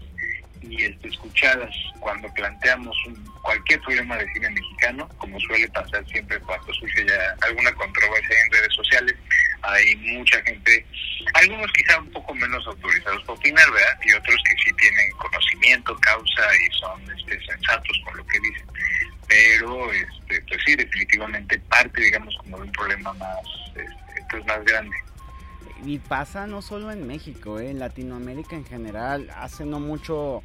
y 0.62 0.84
este, 0.84 1.08
escuchadas 1.08 1.74
cuando 2.00 2.32
planteamos 2.34 2.96
cualquier 3.42 3.80
problema 3.82 4.18
de 4.18 4.32
cine 4.34 4.50
mexicano, 4.50 5.10
como 5.18 5.40
suele 5.40 5.68
pasar 5.70 6.06
siempre 6.08 6.40
cuando 6.42 6.74
surge 6.74 7.06
ya 7.06 7.36
alguna 7.42 7.74
controversia 7.74 8.36
en 8.46 8.52
redes 8.52 8.74
sociales. 8.74 9.16
Hay 9.62 9.96
mucha 9.96 10.42
gente, 10.44 10.86
algunos 11.34 11.72
quizá 11.74 12.00
un 12.00 12.12
poco 12.12 12.34
menos 12.36 12.66
autorizados 12.68 13.22
para 13.24 13.40
opinar, 13.40 13.72
¿verdad? 13.72 14.00
Y 14.06 14.14
otros 14.14 14.42
que 14.44 14.64
sí 14.64 14.74
tienen 14.76 15.12
conocimiento, 15.18 15.98
causa 16.00 16.42
y 16.56 16.80
son 16.80 17.18
este, 17.18 17.46
sensatos 17.46 18.02
con 18.06 18.18
lo 18.18 18.26
que 18.28 18.40
dicen. 18.40 18.68
Pero, 19.28 19.92
este, 19.94 20.42
pues 20.42 20.60
sí, 20.66 20.76
definitivamente 20.76 21.60
parte, 21.70 22.02
digamos, 22.02 22.36
como 22.38 22.58
de 22.58 22.64
un 22.64 22.72
problema 22.72 23.14
más, 23.14 23.40
este, 23.76 23.86
pues 24.30 24.46
más 24.46 24.64
grande. 24.66 24.96
Y 25.86 26.00
pasa 26.00 26.46
no 26.46 26.62
solo 26.62 26.92
en 26.92 27.08
México, 27.08 27.60
¿eh? 27.60 27.70
en 27.70 27.80
Latinoamérica 27.80 28.56
en 28.56 28.66
general. 28.66 29.30
Hace 29.36 29.66
no 29.66 29.80
mucho 29.80 30.44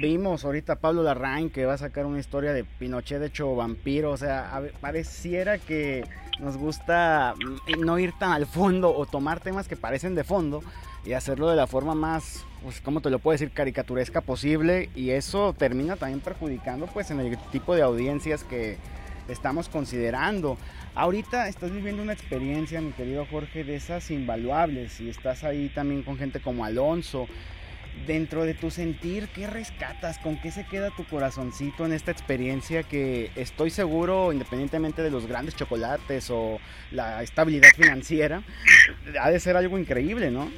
vimos 0.00 0.44
ahorita 0.44 0.76
Pablo 0.76 1.02
Larraín 1.02 1.50
que 1.50 1.66
va 1.66 1.74
a 1.74 1.78
sacar 1.78 2.06
una 2.06 2.18
historia 2.18 2.52
de 2.52 2.64
Pinochet 2.64 3.22
hecho 3.22 3.54
vampiro. 3.54 4.10
O 4.10 4.16
sea, 4.16 4.62
pareciera 4.80 5.58
que 5.58 6.04
nos 6.40 6.56
gusta 6.56 7.34
mm, 7.38 7.84
no 7.84 7.98
ir 7.98 8.12
tan 8.18 8.32
al 8.32 8.46
fondo 8.46 8.94
o 8.94 9.06
tomar 9.06 9.40
temas 9.40 9.68
que 9.68 9.76
parecen 9.76 10.14
de 10.14 10.24
fondo 10.24 10.62
y 11.04 11.12
hacerlo 11.12 11.48
de 11.48 11.56
la 11.56 11.66
forma 11.66 11.94
más, 11.94 12.44
pues, 12.62 12.80
¿cómo 12.80 13.00
te 13.00 13.10
lo 13.10 13.18
puedo 13.18 13.32
decir?, 13.32 13.52
caricaturesca 13.52 14.20
posible. 14.20 14.90
Y 14.94 15.10
eso 15.10 15.54
termina 15.54 15.96
también 15.96 16.20
perjudicando 16.20 16.86
pues 16.86 17.10
en 17.10 17.20
el 17.20 17.38
tipo 17.50 17.74
de 17.74 17.82
audiencias 17.82 18.44
que 18.44 18.76
estamos 19.28 19.68
considerando. 19.68 20.58
Ahorita 20.94 21.48
estás 21.48 21.70
viviendo 21.70 22.02
una 22.02 22.12
experiencia, 22.12 22.80
mi 22.80 22.92
querido 22.92 23.26
Jorge, 23.30 23.64
de 23.64 23.76
esas 23.76 24.10
invaluables 24.10 25.00
y 25.00 25.08
estás 25.08 25.44
ahí 25.44 25.70
también 25.74 26.02
con 26.02 26.18
gente 26.18 26.40
como 26.40 26.64
Alonso. 26.64 27.26
Dentro 28.06 28.44
de 28.44 28.54
tu 28.54 28.70
sentir, 28.70 29.28
¿qué 29.28 29.46
rescatas? 29.46 30.18
¿Con 30.18 30.40
qué 30.40 30.50
se 30.50 30.64
queda 30.64 30.90
tu 30.90 31.04
corazoncito 31.04 31.84
en 31.84 31.92
esta 31.92 32.10
experiencia 32.10 32.82
que 32.82 33.30
estoy 33.36 33.70
seguro, 33.70 34.32
independientemente 34.32 35.02
de 35.02 35.10
los 35.10 35.26
grandes 35.26 35.54
chocolates 35.54 36.30
o 36.30 36.58
la 36.90 37.22
estabilidad 37.22 37.68
financiera, 37.76 38.42
ha 39.20 39.30
de 39.30 39.40
ser 39.40 39.56
algo 39.56 39.78
increíble, 39.78 40.30
¿no? 40.30 40.50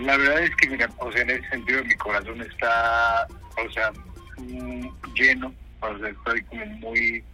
La 0.00 0.16
verdad 0.16 0.42
es 0.42 0.56
que, 0.56 0.70
mira, 0.70 0.88
o 0.98 1.12
sea, 1.12 1.22
en 1.22 1.30
ese 1.30 1.48
sentido 1.48 1.84
mi 1.84 1.94
corazón 1.96 2.40
está, 2.40 3.26
o 3.56 3.70
sea, 3.70 3.92
mm, 4.38 4.88
lleno, 5.14 5.52
o 5.80 5.98
sea, 5.98 6.08
estoy 6.08 6.42
como 6.42 6.64
muy 6.66 7.24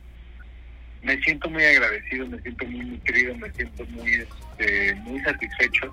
me 1.04 1.20
siento 1.20 1.50
muy 1.50 1.62
agradecido, 1.62 2.26
me 2.26 2.40
siento 2.40 2.66
muy 2.66 2.84
nutrido, 2.86 3.36
me 3.36 3.52
siento 3.52 3.84
muy, 3.86 4.10
este, 4.12 4.94
muy 4.96 5.20
satisfecho. 5.20 5.92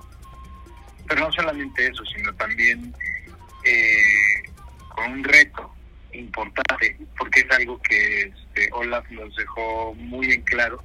Pero 1.08 1.22
no 1.22 1.32
solamente 1.32 1.88
eso, 1.88 2.06
sino 2.06 2.34
también 2.36 2.94
eh, 3.64 4.44
con 4.90 5.12
un 5.12 5.24
reto 5.24 5.74
importante, 6.14 6.98
porque 7.18 7.42
es 7.42 7.52
algo 7.52 7.82
que 7.82 8.22
este, 8.24 8.70
Olaf 8.74 9.10
nos 9.12 9.36
dejó 9.36 9.94
muy 9.96 10.32
en 10.32 10.42
claro. 10.42 10.84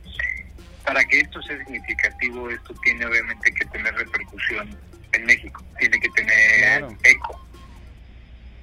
Para 0.85 1.05
que 1.05 1.21
esto 1.21 1.43
sea 1.43 1.59
significativo, 1.59 2.49
esto 2.49 2.75
tiene 2.85 3.07
obviamente 3.07 3.53
que 3.53 3.65
tener 3.67 3.93
repercusión 3.95 4.79
en 5.13 5.25
México, 5.25 5.65
tiene 5.79 5.99
que 5.99 6.09
tener 6.11 6.85
eco. 7.03 7.41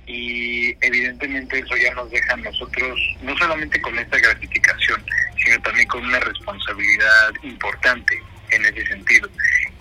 Y 0.06 0.76
evidentemente 0.86 1.60
eso 1.60 1.76
ya 1.78 1.94
nos 1.94 2.10
deja 2.12 2.34
a 2.34 2.38
nosotros 2.38 3.00
no 3.22 3.38
solamente 3.38 3.82
con 3.82 3.98
esta 3.98 4.18
gratificación, 4.20 5.04
sino 5.44 5.62
también 5.62 5.88
con 5.88 6.06
una 6.06 6.20
responsabilidad 6.20 7.34
importante 7.44 8.22
en 8.52 8.66
ese 8.66 8.86
sentido, 8.86 9.30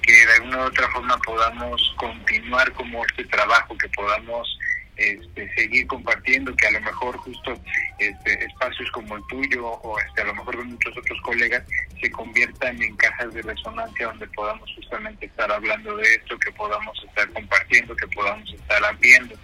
que 0.03 0.27
de 0.27 0.33
alguna 0.35 0.59
u 0.59 0.67
otra 0.67 0.89
forma 0.91 1.17
podamos 1.19 1.95
continuar 1.97 2.73
como 2.73 3.05
este 3.07 3.25
trabajo, 3.25 3.77
que 3.79 3.89
podamos 3.91 4.59
este, 4.97 5.55
seguir 5.55 5.87
compartiendo, 5.87 6.55
que 6.55 6.67
a 6.67 6.73
lo 6.73 6.81
mejor 6.81 7.17
justo 7.17 7.55
este, 7.99 8.45
espacios 8.45 8.91
como 8.91 9.17
el 9.17 9.23
tuyo 9.29 9.67
o 9.67 9.99
este, 9.99 10.21
a 10.21 10.25
lo 10.27 10.35
mejor 10.35 10.59
de 10.59 10.65
muchos 10.65 10.97
otros 10.97 11.21
colegas 11.23 11.65
se 12.01 12.11
conviertan 12.11 12.81
en 12.83 12.95
cajas 12.97 13.33
de 13.33 13.43
resonancia 13.43 14.07
donde 14.07 14.27
podamos 14.29 14.71
justamente 14.75 15.27
estar 15.27 15.51
hablando 15.51 15.97
de 15.97 16.15
esto, 16.15 16.39
que 16.39 16.53
podamos 16.53 17.03
estar 17.09 17.29
compartiendo, 17.33 17.97
que 17.97 18.07
podamos 18.09 18.53
estar 18.53 18.99
viendo 18.99 19.35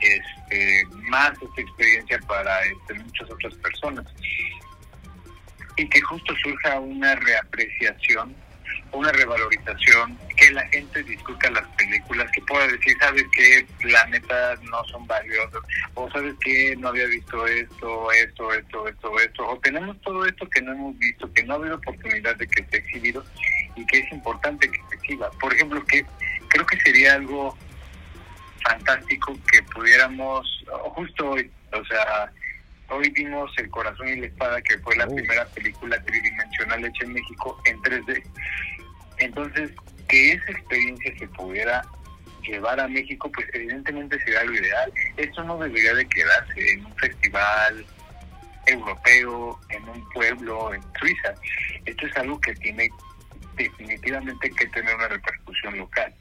este, 0.00 0.84
más 1.08 1.32
esta 1.32 1.60
experiencia 1.60 2.18
para 2.26 2.60
este, 2.64 2.94
muchas 2.94 3.30
otras 3.30 3.54
personas. 3.54 4.06
Y 5.76 5.88
que 5.88 6.00
justo 6.02 6.34
surja 6.42 6.80
una 6.80 7.14
reapreciación, 7.14 8.34
una 8.92 9.12
revalorización, 9.12 10.18
que 10.36 10.50
la 10.52 10.66
gente 10.68 11.02
discuta 11.02 11.50
las 11.50 11.66
películas, 11.76 12.30
que 12.32 12.42
pueda 12.42 12.66
decir, 12.66 12.96
sabes 13.00 13.24
que 13.32 13.66
la 13.84 14.06
neta 14.06 14.54
no 14.62 14.84
son 14.84 15.06
valiosas, 15.06 15.60
o 15.94 16.10
sabes 16.10 16.34
que 16.40 16.76
no 16.76 16.88
había 16.88 17.06
visto 17.06 17.46
esto, 17.46 18.12
esto, 18.12 18.52
esto, 18.52 18.88
esto, 18.88 19.20
esto, 19.20 19.48
o 19.48 19.58
tenemos 19.60 20.00
todo 20.02 20.24
esto 20.24 20.48
que 20.48 20.62
no 20.62 20.72
hemos 20.72 20.98
visto, 20.98 21.32
que 21.32 21.42
no 21.42 21.54
ha 21.54 21.56
habido 21.56 21.76
oportunidad 21.76 22.36
de 22.36 22.46
que 22.46 22.62
esté 22.62 22.78
exhibido 22.78 23.24
y 23.76 23.84
que 23.86 23.98
es 23.98 24.12
importante 24.12 24.70
que 24.70 24.80
se 24.88 24.94
exhiba. 24.96 25.30
Por 25.40 25.52
ejemplo, 25.52 25.84
que 25.84 26.04
creo 26.48 26.66
que 26.66 26.80
sería 26.80 27.14
algo 27.14 27.56
fantástico 28.62 29.36
que 29.50 29.62
pudiéramos, 29.62 30.64
justo 30.94 31.30
hoy, 31.30 31.50
o 31.72 31.84
sea, 31.84 32.32
hoy 32.90 33.10
vimos 33.10 33.50
El 33.58 33.70
Corazón 33.70 34.08
y 34.08 34.16
la 34.16 34.26
Espada, 34.26 34.60
que 34.62 34.78
fue 34.78 34.96
la 34.96 35.06
primera 35.06 35.46
película 35.46 36.02
tridimensional 36.02 36.84
hecha 36.84 37.04
en 37.04 37.12
México 37.12 37.60
en 37.64 37.80
3D. 37.82 38.22
Entonces, 39.18 39.70
que 40.08 40.32
esa 40.32 40.52
experiencia 40.52 41.18
se 41.18 41.28
pudiera 41.28 41.84
llevar 42.42 42.80
a 42.80 42.88
México, 42.88 43.30
pues 43.32 43.46
evidentemente 43.52 44.18
sería 44.20 44.44
lo 44.44 44.54
ideal. 44.54 44.92
Esto 45.16 45.44
no 45.44 45.58
debería 45.58 45.94
de 45.94 46.08
quedarse 46.08 46.72
en 46.72 46.86
un 46.86 46.96
festival 46.96 47.86
europeo, 48.66 49.58
en 49.70 49.88
un 49.88 50.08
pueblo, 50.10 50.74
en 50.74 50.82
Suiza. 50.98 51.34
Esto 51.84 52.06
es 52.06 52.16
algo 52.16 52.40
que 52.40 52.54
tiene 52.54 52.90
definitivamente 53.56 54.50
que 54.50 54.66
tener 54.68 54.94
una 54.94 55.08
repercusión 55.08 55.78
local 55.78 56.14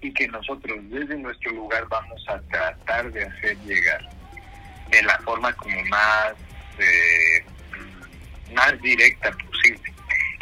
y 0.00 0.12
que 0.12 0.26
nosotros 0.28 0.78
desde 0.90 1.16
nuestro 1.16 1.52
lugar 1.52 1.86
vamos 1.88 2.24
a 2.28 2.40
tratar 2.40 3.12
de 3.12 3.24
hacer 3.24 3.56
llegar 3.58 4.08
de 4.90 5.02
la 5.02 5.18
forma 5.18 5.52
como 5.54 5.80
más 5.84 6.32
eh, 6.78 7.44
más 8.54 8.80
directa 8.80 9.30
posible 9.30 9.92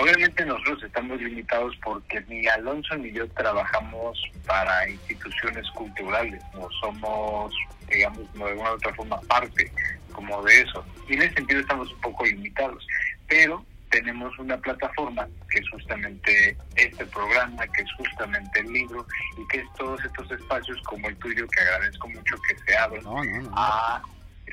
Obviamente 0.01 0.47
nosotros 0.47 0.85
estamos 0.85 1.21
limitados 1.21 1.77
porque 1.83 2.23
ni 2.29 2.47
Alonso 2.47 2.97
ni 2.97 3.11
yo 3.11 3.29
trabajamos 3.31 4.23
para 4.47 4.89
instituciones 4.89 5.69
culturales, 5.73 6.41
no 6.55 6.69
somos, 6.81 7.53
digamos, 7.89 8.33
de 8.33 8.45
alguna 8.45 8.71
u 8.71 8.75
otra 8.75 8.95
forma 8.95 9.21
parte 9.23 9.71
como 10.13 10.41
de 10.45 10.61
eso. 10.61 10.85
Y 11.09 11.15
en 11.15 11.23
ese 11.23 11.35
sentido 11.35 11.61
estamos 11.61 11.93
un 11.93 12.01
poco 12.01 12.25
limitados, 12.25 12.87
pero 13.27 13.65
tenemos 13.91 14.39
una 14.39 14.57
plataforma 14.59 15.27
que 15.51 15.59
es 15.59 15.69
justamente 15.71 16.57
este 16.77 17.05
programa, 17.07 17.67
que 17.67 17.83
es 17.83 17.93
justamente 17.95 18.61
el 18.61 18.73
libro 18.73 19.05
y 19.37 19.49
que 19.49 19.59
es 19.59 19.67
todos 19.77 20.05
estos 20.05 20.31
espacios 20.31 20.81
como 20.85 21.09
el 21.09 21.17
tuyo 21.17 21.47
que 21.49 21.61
agradezco 21.61 22.09
mucho 22.09 22.37
que 22.49 22.57
se 22.59 22.77
abran 22.77 23.05
a 23.57 24.01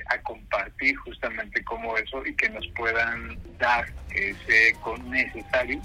a 0.08 0.18
compartir 0.22 0.96
justamente 0.98 1.64
como 1.64 1.98
eso 1.98 2.26
y 2.26 2.36
que 2.36 2.50
nos 2.50 2.68
puedan 2.70 3.38
dar 3.58 3.86
ese 4.12 4.76
con 4.82 5.10
necesario 5.10 5.82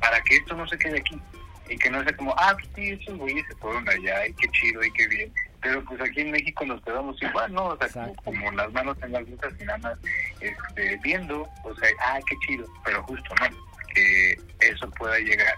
para 0.00 0.20
que 0.22 0.36
esto 0.36 0.56
no 0.56 0.66
se 0.66 0.78
quede 0.78 0.98
aquí 0.98 1.20
y 1.68 1.76
que 1.76 1.90
no 1.90 2.02
sea 2.02 2.16
como, 2.16 2.34
ah, 2.36 2.52
pues 2.54 2.68
sí, 2.74 2.90
esos 2.90 3.16
güeyes 3.16 3.46
se 3.48 3.54
fueron 3.56 3.88
allá 3.88 4.26
y 4.26 4.34
qué 4.34 4.48
chido 4.48 4.82
y 4.82 4.92
qué 4.92 5.06
bien, 5.06 5.32
pero 5.62 5.84
pues 5.84 6.00
aquí 6.00 6.22
en 6.22 6.32
México 6.32 6.66
nos 6.66 6.82
quedamos 6.82 7.22
igual, 7.22 7.52
¿no? 7.52 7.66
O 7.66 7.78
sea, 7.78 8.10
como, 8.24 8.50
las 8.52 8.72
manos 8.72 8.96
en 9.02 9.12
las 9.12 9.28
luces 9.28 9.54
y 9.60 9.64
nada 9.64 9.78
más 9.78 9.98
este, 10.40 10.96
viendo, 11.02 11.48
o 11.62 11.74
sea, 11.76 11.88
ah, 12.04 12.18
qué 12.28 12.36
chido, 12.46 12.66
pero 12.84 13.02
justo, 13.04 13.34
¿no? 13.40 13.56
Que 13.94 14.32
eso 14.60 14.90
pueda 14.90 15.18
llegar 15.18 15.54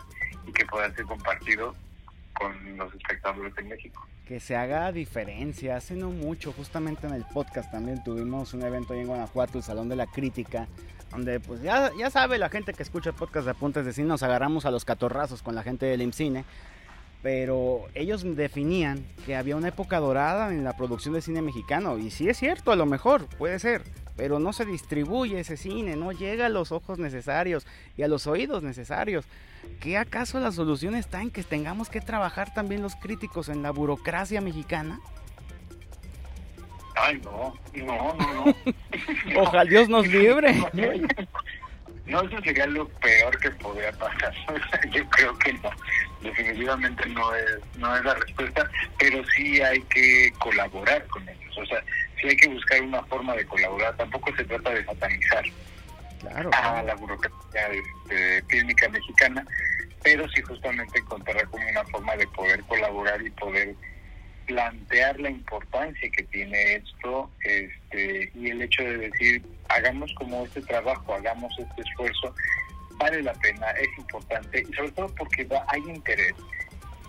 y 0.46 0.52
que 0.52 0.66
pueda 0.66 0.94
ser 0.94 1.06
compartido 1.06 1.74
con 2.34 2.76
los 2.76 2.94
espectadores 2.94 3.56
en 3.56 3.68
México 3.68 4.06
que 4.32 4.40
se 4.40 4.56
haga 4.56 4.90
diferencia. 4.92 5.76
Hace 5.76 5.94
no 5.94 6.08
mucho, 6.08 6.54
justamente 6.54 7.06
en 7.06 7.12
el 7.12 7.26
podcast 7.34 7.70
también 7.70 8.02
tuvimos 8.02 8.54
un 8.54 8.62
evento 8.62 8.94
ahí 8.94 9.00
en 9.00 9.06
Guanajuato, 9.06 9.58
el 9.58 9.62
Salón 9.62 9.90
de 9.90 9.96
la 9.96 10.06
Crítica, 10.06 10.68
donde 11.10 11.38
pues 11.38 11.60
ya, 11.60 11.90
ya 11.98 12.08
sabe 12.08 12.38
la 12.38 12.48
gente 12.48 12.72
que 12.72 12.82
escucha 12.82 13.10
el 13.10 13.14
podcast 13.14 13.44
de 13.44 13.50
Apuntes 13.50 13.84
de 13.84 13.92
Cine, 13.92 14.08
nos 14.08 14.22
agarramos 14.22 14.64
a 14.64 14.70
los 14.70 14.86
catorrazos 14.86 15.42
con 15.42 15.54
la 15.54 15.62
gente 15.62 15.84
del 15.84 16.00
IMCINE, 16.00 16.46
pero 17.22 17.84
ellos 17.94 18.24
definían 18.34 19.04
que 19.26 19.36
había 19.36 19.54
una 19.54 19.68
época 19.68 20.00
dorada 20.00 20.48
en 20.48 20.64
la 20.64 20.78
producción 20.78 21.12
de 21.12 21.20
cine 21.20 21.42
mexicano, 21.42 21.98
y 21.98 22.10
sí 22.10 22.30
es 22.30 22.38
cierto, 22.38 22.72
a 22.72 22.76
lo 22.76 22.86
mejor, 22.86 23.26
puede 23.36 23.58
ser, 23.58 23.82
pero 24.16 24.38
no 24.38 24.52
se 24.52 24.64
distribuye 24.64 25.40
ese 25.40 25.56
cine, 25.56 25.96
no 25.96 26.12
llega 26.12 26.46
a 26.46 26.50
los 26.50 26.72
ojos 26.72 26.98
necesarios 26.98 27.66
y 27.96 28.02
a 28.02 28.08
los 28.08 28.26
oídos 28.26 28.62
necesarios. 28.62 29.24
¿Qué 29.80 29.96
acaso 29.96 30.40
la 30.40 30.52
solución 30.52 30.94
está 30.94 31.22
en 31.22 31.30
que 31.30 31.42
tengamos 31.42 31.88
que 31.88 32.00
trabajar 32.00 32.52
también 32.52 32.82
los 32.82 32.96
críticos 32.96 33.48
en 33.48 33.62
la 33.62 33.70
burocracia 33.70 34.40
mexicana? 34.40 35.00
Ay, 36.94 37.20
no, 37.24 37.54
no, 37.74 38.14
no, 38.14 38.44
no. 38.44 38.54
Ojalá 39.40 39.64
Dios 39.64 39.88
nos 39.88 40.06
libre. 40.06 40.54
No, 42.04 42.20
eso 42.22 42.36
sería 42.42 42.66
lo 42.66 42.88
peor 42.88 43.38
que 43.38 43.50
podría 43.52 43.92
pasar. 43.92 44.34
Yo 44.90 45.08
creo 45.10 45.38
que 45.38 45.52
no. 45.54 45.70
Definitivamente 46.20 47.08
no 47.10 47.34
es, 47.34 47.60
no 47.78 47.96
es 47.96 48.04
la 48.04 48.14
respuesta, 48.14 48.68
pero 48.98 49.22
sí 49.36 49.60
hay 49.60 49.80
que 49.82 50.32
colaborar 50.38 51.06
con 51.06 51.28
ellos. 51.28 51.58
O 51.58 51.66
sea, 51.66 51.82
sí 52.22 52.28
hay 52.28 52.36
que 52.36 52.48
buscar 52.48 52.80
una 52.82 53.02
forma 53.04 53.34
de 53.34 53.44
colaborar. 53.44 53.96
Tampoco 53.96 54.34
se 54.36 54.44
trata 54.44 54.70
de 54.70 54.84
satanizar 54.84 55.44
a 56.52 56.82
la 56.82 56.94
burocracia 56.94 57.68
este, 58.08 58.88
mexicana, 58.88 59.44
pero 60.02 60.28
sí 60.30 60.40
justamente 60.42 60.98
encontrar 60.98 61.46
como 61.48 61.68
una 61.68 61.84
forma 61.84 62.16
de 62.16 62.26
poder 62.28 62.62
colaborar 62.64 63.20
y 63.22 63.30
poder 63.30 63.74
plantear 64.46 65.18
la 65.20 65.30
importancia 65.30 66.10
que 66.10 66.22
tiene 66.24 66.74
esto 66.74 67.30
este, 67.40 68.30
y 68.34 68.50
el 68.50 68.62
hecho 68.62 68.82
de 68.82 68.98
decir, 68.98 69.42
hagamos 69.68 70.12
como 70.14 70.44
este 70.44 70.60
trabajo, 70.62 71.14
hagamos 71.14 71.52
este 71.58 71.82
esfuerzo, 71.82 72.34
vale 72.96 73.22
la 73.22 73.32
pena, 73.34 73.70
es 73.72 73.88
importante 73.98 74.64
y 74.68 74.72
sobre 74.74 74.90
todo 74.92 75.14
porque 75.16 75.46
hay 75.68 75.80
interés 75.88 76.34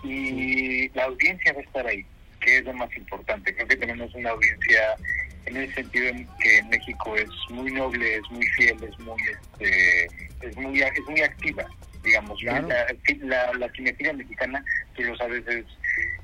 y 0.04 0.90
la 0.90 1.06
audiencia 1.06 1.54
va 1.54 1.60
a 1.60 1.64
estar 1.64 1.88
ahí, 1.88 2.06
que 2.44 2.58
es 2.58 2.66
lo 2.66 2.74
más 2.74 2.96
importante. 2.96 3.54
Creo 3.54 3.68
que 3.68 3.78
tenemos 3.78 4.14
una 4.16 4.32
audiencia 4.32 4.96
en 5.46 5.58
el 5.58 5.74
sentido 5.74 6.08
en 6.08 6.28
que 6.40 6.64
México 6.64 7.16
es 7.16 7.30
muy 7.50 7.72
noble, 7.72 8.16
es 8.16 8.32
muy 8.32 8.46
fiel, 8.48 8.78
es 8.84 9.00
muy 9.00 9.22
este, 9.22 10.06
es 10.42 10.56
muy 10.58 10.82
es 10.82 11.06
muy 11.08 11.22
activa, 11.22 11.66
digamos. 12.04 12.42
La, 12.44 12.62
la, 12.62 13.54
la 13.54 14.14
mexicana, 14.14 14.64
tú 14.96 15.04
lo 15.04 15.16
sabes, 15.18 15.46
es, 15.48 15.66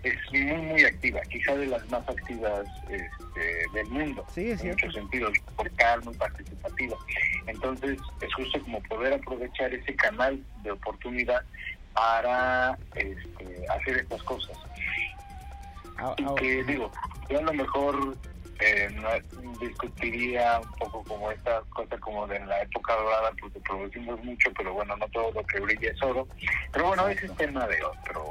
es 0.04 0.16
muy 0.32 0.58
muy 0.62 0.84
activa, 0.84 1.22
quizá 1.30 1.56
de 1.56 1.68
las 1.68 1.90
más 1.90 2.08
activas 2.08 2.66
este, 2.90 3.66
del 3.74 3.88
mundo, 3.88 4.26
sí, 4.34 4.52
en 4.52 4.68
muchos 4.70 4.94
sentidos, 4.94 5.34
portal, 5.56 6.02
muy 6.04 6.16
participativa. 6.16 6.98
Entonces 7.48 7.98
es 8.22 8.34
justo 8.34 8.62
como 8.62 8.82
poder 8.84 9.14
aprovechar 9.14 9.74
ese 9.74 9.96
canal 9.96 10.42
de 10.64 10.72
oportunidad 10.72 11.44
para 11.94 12.78
este, 12.96 13.66
hacer 13.70 13.98
estas 13.98 14.24
cosas. 14.24 14.58
Ah, 16.02 16.16
y 16.18 16.36
que 16.36 16.64
digo, 16.64 16.92
yo 17.30 17.40
a 17.40 17.42
lo 17.42 17.54
mejor 17.54 18.18
eh, 18.60 18.90
no, 18.96 19.10
discutiría 19.60 20.60
un 20.60 20.72
poco 20.78 21.04
como 21.04 21.32
esta 21.32 21.62
cosa 21.70 21.98
como 22.00 22.28
de 22.28 22.40
la 22.46 22.62
época 22.62 22.94
dorada 22.94 23.32
porque 23.40 23.60
producimos 23.62 24.22
mucho 24.24 24.52
pero 24.58 24.74
bueno 24.74 24.98
no 24.98 25.08
todo 25.10 25.32
lo 25.32 25.44
que 25.44 25.60
brilla 25.60 25.92
es 25.92 26.04
oro. 26.04 26.28
Pero 26.74 26.88
bueno 26.88 27.08
ese 27.08 27.28
es 27.28 27.36
tema 27.36 27.68
de 27.68 27.84
otro. 27.84 28.26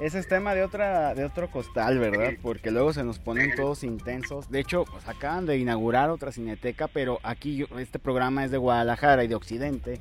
Ese 0.00 0.18
es 0.18 0.28
tema 0.28 0.54
de 0.54 0.62
otra 0.62 1.14
de 1.14 1.24
otro 1.24 1.50
costal 1.50 1.98
verdad 1.98 2.32
porque 2.42 2.70
luego 2.70 2.94
se 2.94 3.04
nos 3.04 3.18
ponen 3.18 3.54
todos 3.54 3.84
intensos. 3.84 4.50
De 4.50 4.60
hecho 4.60 4.86
pues 4.90 5.06
acaban 5.08 5.44
de 5.44 5.58
inaugurar 5.58 6.08
otra 6.08 6.32
cineteca 6.32 6.88
pero 6.88 7.20
aquí 7.22 7.66
este 7.78 7.98
programa 7.98 8.44
es 8.44 8.50
de 8.50 8.58
Guadalajara 8.58 9.24
y 9.24 9.28
de 9.28 9.34
Occidente 9.34 10.00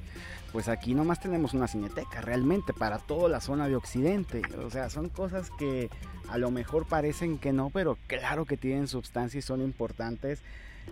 pues 0.55 0.69
aquí 0.69 0.95
nomás 0.95 1.19
tenemos 1.19 1.53
una 1.53 1.67
cineteca 1.67 2.21
realmente 2.21 2.71
para 2.71 2.97
toda 2.97 3.27
la 3.27 3.41
zona 3.41 3.67
de 3.67 3.75
Occidente. 3.75 4.41
O 4.65 4.69
sea, 4.69 4.89
son 4.89 5.09
cosas 5.09 5.49
que 5.59 5.89
a 6.29 6.37
lo 6.37 6.49
mejor 6.49 6.87
parecen 6.87 7.39
que 7.39 7.51
no, 7.51 7.71
pero 7.71 7.97
claro 8.07 8.45
que 8.45 8.55
tienen 8.55 8.87
sustancia 8.87 9.37
y 9.37 9.41
son 9.41 9.61
importantes. 9.61 10.39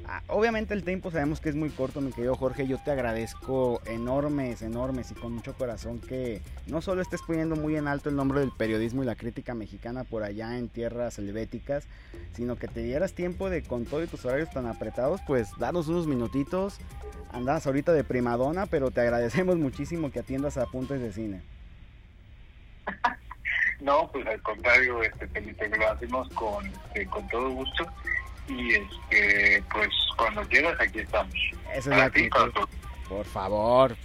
Ah, 0.03 0.21
obviamente 0.27 0.73
el 0.73 0.83
tiempo 0.83 1.11
sabemos 1.11 1.39
que 1.39 1.47
es 1.47 1.55
muy 1.55 1.69
corto, 1.69 2.01
mi 2.01 2.11
querido 2.11 2.35
Jorge. 2.35 2.67
Yo 2.67 2.77
te 2.77 2.91
agradezco 2.91 3.81
enormes, 3.85 4.61
enormes 4.63 5.11
y 5.11 5.13
con 5.13 5.31
mucho 5.31 5.53
corazón 5.53 5.99
que 5.99 6.41
no 6.67 6.81
solo 6.81 7.01
estés 7.01 7.21
poniendo 7.21 7.55
muy 7.55 7.77
en 7.77 7.87
alto 7.87 8.09
el 8.09 8.17
nombre 8.17 8.41
del 8.41 8.51
periodismo 8.51 9.03
y 9.03 9.05
la 9.05 9.15
crítica 9.15 9.53
mexicana 9.53 10.03
por 10.03 10.23
allá 10.23 10.57
en 10.57 10.67
tierras 10.67 11.19
helvéticas, 11.19 11.85
sino 12.35 12.57
que 12.57 12.67
te 12.67 12.83
dieras 12.83 13.13
tiempo 13.13 13.49
de 13.49 13.63
con 13.63 13.85
todos 13.85 14.09
tus 14.09 14.25
horarios 14.25 14.49
tan 14.49 14.65
apretados, 14.65 15.21
pues 15.25 15.51
daros 15.57 15.87
unos 15.87 16.05
minutitos 16.05 16.79
andas 17.33 17.65
ahorita 17.67 17.91
de 17.91 18.03
primadona, 18.03 18.65
pero 18.67 18.91
te 18.91 19.01
agradecemos 19.01 19.57
muchísimo 19.57 20.11
que 20.11 20.19
atiendas 20.19 20.57
a 20.57 20.63
apuntes 20.63 21.01
de 21.01 21.11
cine. 21.11 21.41
No, 23.79 24.09
pues 24.13 24.25
al 24.25 24.41
contrario, 24.43 25.03
este 25.03 25.27
Felipe, 25.27 25.67
lo 25.67 25.89
hacemos 25.89 26.29
con, 26.29 26.65
este, 26.65 27.05
con 27.07 27.27
todo 27.27 27.49
gusto 27.49 27.85
y 28.47 28.75
este 28.75 29.61
pues 29.73 29.89
cuando 30.15 30.41
quieras 30.43 30.79
aquí 30.79 30.99
estamos. 30.99 31.33
Eso 31.75 31.91
es 31.91 32.01
por 33.13 33.25
favor, 33.25 33.95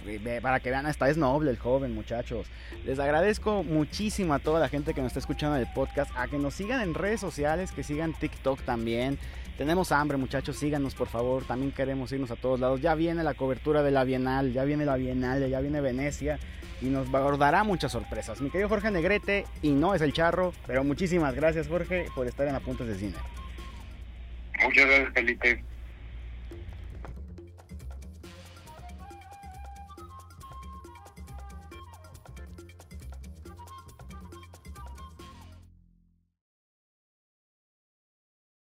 para 0.41 0.59
que 0.59 0.69
vean, 0.69 0.85
hasta 0.85 1.09
es 1.09 1.17
noble 1.17 1.49
el 1.49 1.57
joven, 1.57 1.95
muchachos. 1.95 2.45
Les 2.85 2.99
agradezco 2.99 3.63
muchísimo 3.63 4.35
a 4.35 4.39
toda 4.39 4.59
la 4.59 4.69
gente 4.69 4.93
que 4.93 5.01
nos 5.01 5.07
está 5.07 5.19
escuchando 5.19 5.55
en 5.55 5.63
el 5.63 5.73
podcast, 5.73 6.11
a 6.15 6.27
que 6.27 6.37
nos 6.37 6.53
sigan 6.53 6.81
en 6.81 6.93
redes 6.93 7.19
sociales, 7.19 7.71
que 7.71 7.81
sigan 7.81 8.13
TikTok 8.13 8.61
también, 8.61 9.17
tenemos 9.57 9.91
hambre, 9.91 10.15
muchachos, 10.15 10.55
síganos 10.57 10.95
por 10.95 11.09
favor. 11.09 11.43
También 11.43 11.73
queremos 11.73 12.09
irnos 12.13 12.31
a 12.31 12.37
todos 12.37 12.61
lados. 12.61 12.79
Ya 12.79 12.95
viene 12.95 13.25
la 13.25 13.33
cobertura 13.33 13.83
de 13.83 13.91
la 13.91 14.05
Bienal, 14.05 14.53
ya 14.53 14.63
viene 14.63 14.85
la 14.85 14.95
Bienal, 14.95 15.49
ya 15.49 15.59
viene 15.59 15.81
Venecia 15.81 16.39
y 16.81 16.85
nos 16.85 17.11
dará 17.11 17.65
muchas 17.65 17.91
sorpresas. 17.91 18.39
Mi 18.39 18.51
querido 18.51 18.69
Jorge 18.69 18.89
Negrete, 18.89 19.45
y 19.61 19.71
no 19.71 19.93
es 19.93 20.01
el 20.01 20.13
charro, 20.13 20.53
pero 20.65 20.85
muchísimas 20.85 21.35
gracias, 21.35 21.67
Jorge, 21.67 22.05
por 22.15 22.25
estar 22.25 22.47
en 22.47 22.55
Apuntes 22.55 22.87
de 22.87 22.95
Cine. 22.95 23.15
Muchas 24.63 24.85
gracias, 24.85 25.13
Felipe. 25.13 25.68